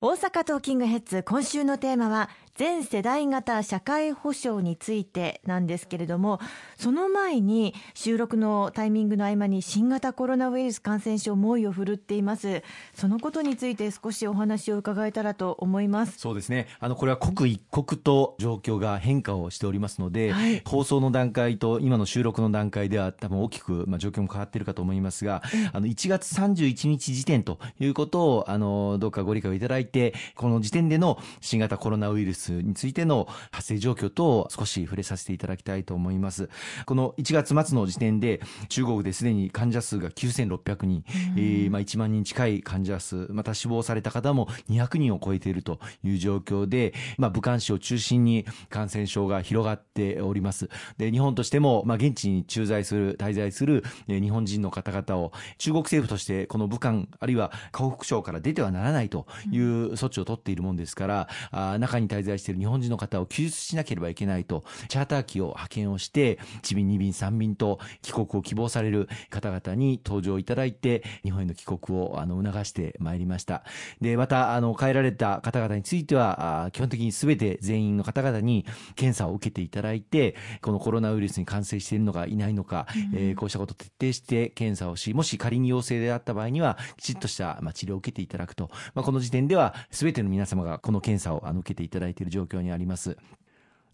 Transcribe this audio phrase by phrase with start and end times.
[0.00, 6.40] 大阪トーキングヘッズ今週のテーマは全世代型社会保障についてなんですけれども
[6.76, 12.62] その前に収録のタイミングの合間に新型コロナウイルス感染症猛威を振るっています。
[12.94, 16.18] そのことについて少しお話を伺えたらと思います。
[16.18, 16.66] そうですね。
[16.80, 25.42] あのこれは刻一刻と状況が変化をしておりますので、はい、放送の段階と今の収録の段階では多分大きく、まあ、状況も変わっているかと思いますが、
[25.72, 29.87] あの1月31日時点ということをあのどうかご理解をいただいて
[30.34, 36.48] この時点での新型コロナウイルスについての発生状況と少し触れさせていただきたいと思います。
[36.86, 41.04] この1月末の時点で中国ですでに患者数が9600人、
[41.36, 50.68] えー、まあ1万人近い患者数、また死亡された方も200人を超えているという状況で、まあ武漢市を中心に感染症が広がっております。
[50.98, 73.64] で、日本としても、まあ現地に駐在する、滞在する日本人の方々を中国政府としてこの武漢あるいは河北省から出てはならないという措置を取っているものですから、あ中に滞在している日本人の方を救出しなければいけないと、チャーター機を派遣をして、1便、2便、3便と帰国を希望される方々に登場いただいて、日本への帰国をあの促してまいりました。
[74.00, 93.16] で、また、あの、帰られた方々については、基本的に全て全員の方々に検査を受けていただいて、このコロナウイルスに感染しているのかいないのか、うん、えー、こうしたことを徹底して検査をし、もし仮に陽性であった場合には、きちっとした、まあ、治療を受けていただくと、まあ、この時点では全ての皆様がこの検査をあの受けていただいている状況にあります。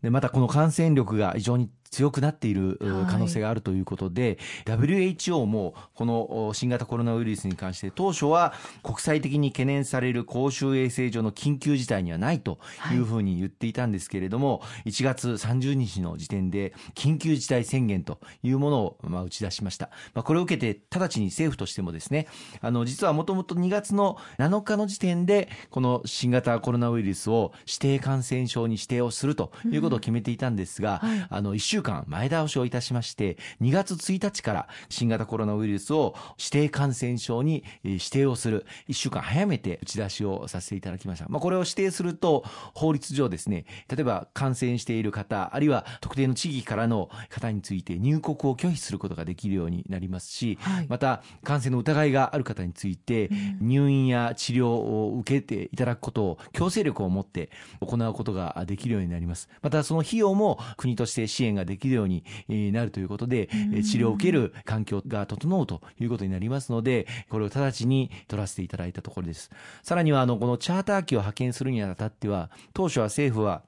[0.02, 2.78] でまたこの感染力が非常に強くなっている
[3.08, 12.58] 可能性があるということで、はい、WHO もこの新型コロナウイルスに関して当初は国際的に懸念される公衆衛生上の緊急事態にはないと
[12.92, 13.04] い。
[13.04, 19.90] うふうに言っていたんですけれども、はい、1月30日の時点で緊急事態宣言というものをまあ打ち出しました。
[20.14, 22.26] まあ、これを受けて直ちに政府としてもですね、
[22.60, 41.26] あの実はもともと2月の7日の時点でこの新型コロナウイルスを指定感染症に指定をするということを決めていたんですが、うんはい、あの1週間前倒しをいたしまして、2月1日から新型コロナウイルスを指定感染症に指定をする、1週間早めて打ち出しをさせていただきました。
[41.28, 42.44] まあ、これを指定すると、
[42.74, 53.30] 法律上ですね、例えば感染している方、あるいは特定の地域からの方について入国を拒否することができるようになりますし、はい、また感染の疑いがある方について、
[53.60, 59.48] 入院や治療を受けていただくことを強制力を持って行うことができるようになります。
[59.62, 69.50] またその費用も国として支援ができるようにになるということで、治療を受ける環境が整うということになりますので、これを直ちに取らせていただいたところです。
[69.82, 73.62] さらには、あの、このチャーター機を派遣するにあたっては、当初は政府は、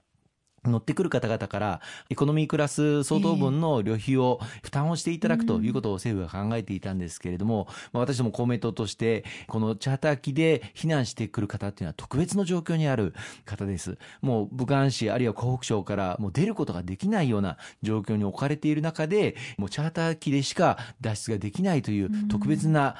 [0.71, 13.99] 乗ってくる方々からエコノミークラス相当分の旅費を負担をしていただくということを政府が考えていたんですけれども、まあ、私ども公明党としてこのチャーター機で避難してくる方っていうのは特別の状況にある方です。
[14.23, 22.97] もう武漢市あるいは湖北省からもう出ることができないような状況に置かれている中でもうチャーター機でしか脱出ができないという特別な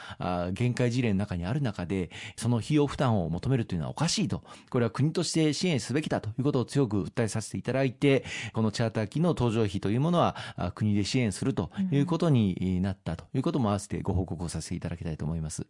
[0.53, 4.43] 限界事例の中にある中でその費用負担を求めるというのはおかしいと。
[4.71, 10.37] これは国として支援すべきだということを強く訴えさせてていただいて、このチャーター機の搭乗費というものは
[10.75, 15.67] 国で支援するということになったということも合わせてご報告をさせていただきたいと思います。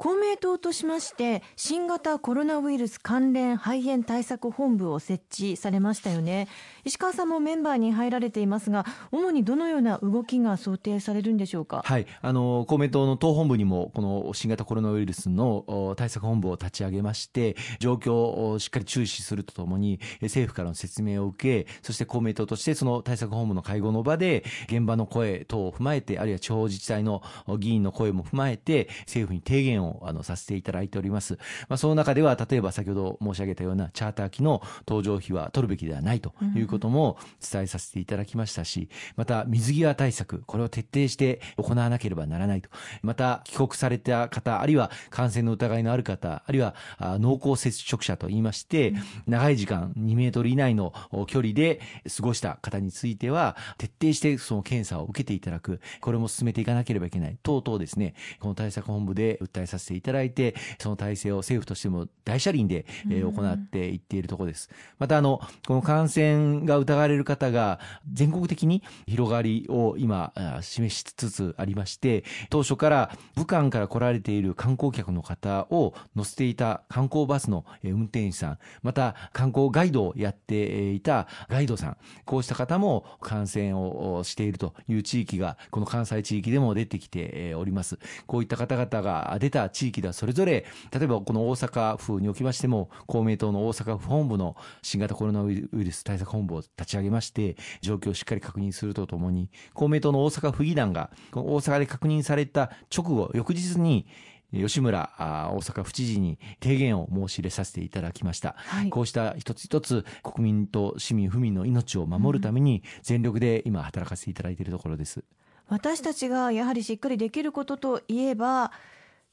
[0.00, 6.48] 公明党としまして新型コロナウイルス関連肺炎対策本部を設置されましたよね。
[6.86, 11.82] 石川さんもメンバーに入られていますが主にどのような動きが想定されるんでしょうか？
[11.84, 12.06] はい。
[12.22, 18.14] あの公明党の党本部にもこの新型コロナウイルスの対策本部を立ち上げまして状況
[18.52, 27.22] をしっかり注視するとともに政府からの説明を受けそして公明党としてその対策本部の会合の場で現場の声等を踏まえてあるいは地方自治体の
[27.58, 31.38] 議員の声も踏まえて政府に提言をあのさせていただいております。
[31.68, 42.68] まあ、その中では例えば先ほど申し上げたようなチャーター機の搭乗費は取るべきではないということも伝えさせていただきましたし、また水際対策、これを徹底して行わなければならないと。
[43.02, 48.94] また帰国された方、あるいは感染の疑いのある方、あるいは濃厚接触者といいまして、
[49.26, 50.92] 長い時間2メートル以内の
[51.26, 51.80] 距離で
[52.16, 64.70] 過ごした方については、徹底してその検査を受けていただく、これも進めていかなければいけない、等々ですね、この対策本部で訴えさせていただいて、その体制を政府としても大車輪で、え行っていっているところです。
[64.98, 67.80] また、あの、この感染が疑われる方が
[68.12, 87.98] 全国的に広がりを今、示しつつありまして、当初から武漢から来られている観光客の方を乗せていた観光バスの運転手さん、また観光ガイドをやっていたガイドさん、こうした方も感染をしているという地域が、この関西地域でも出てきております。
[88.26, 104.06] こういった方々が出た地域ではそれぞれ、例えばこの大阪府におきましても、公明党の大阪府本部の新型コロナウイルス対策本部を立ち上げまして、状況をしっかり確認するとともに、公明党の大阪府議団が、大阪で確認された直後、翌日に、
[104.52, 115.22] 吉村大阪府知事に提言を申し入れさせていただきました、はい、こうした一つ一つ国民と市民府民の命を守るために全力で今働かせていただいているところです、
[115.68, 118.72] 私たちがやはりしっかりできることといえば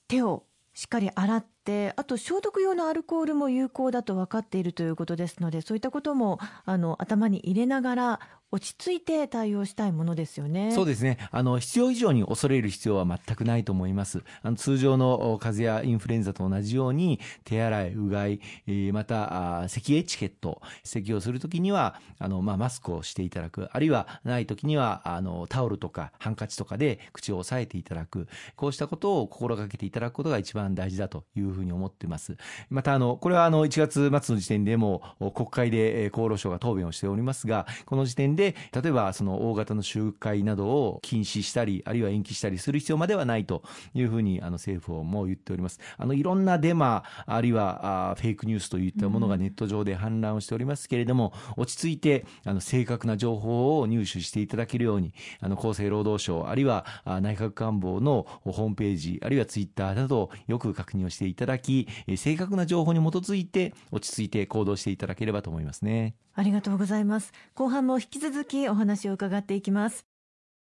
[0.08, 8.20] 手をしっかり洗ってあと消毒用のアルコールも有効だと分かっているということですのでそういったこともあの頭に入れながら
[8.50, 10.72] 落ち着いて対応したいものですよね。
[10.72, 11.18] そうですね。
[11.32, 14.24] あの、必要以上に恐れる必要は全くないと思います。
[14.42, 32.38] あの、通常の風邪やインフルエンザと同じように、手洗い、うがい、え、また、あ咳エチケット、咳をするときには、あの、まあ、マスクをしていただく、あるいはないときには、あの、タオルとかハンカチとかで口を押さえていただく、こうしたことを心がけていただくことが一番大事だというふうに思っています。
[32.70, 35.02] また、あの、これはあの、1月末の時点でも、
[35.36, 43.64] 国会で厚労省が答弁をしておりますが、この時点で、例えばその大型の集会などを禁止したり、あるいは延期したりする必要まではないと
[43.94, 45.80] いうふうにあの政府も言っております。
[45.98, 66.14] あのいろんなデマ、あるいはあフェイクニュースといったものがネット上で氾濫をしておりますけれども、落ち着いてあの正確な情報を入手していただけるように、あの厚生労働省、あるいは内閣官房のホームページ、あるいはツイッターなどよく確認をしていただき、正確な情報に基づいて落ち着いて行動していただければと思いますね。
[66.36, 67.34] ありがとうございます。
[67.56, 70.07] 後半も引き続きお話を伺っていきます。